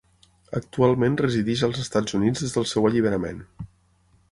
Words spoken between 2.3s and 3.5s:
des del seu alliberament.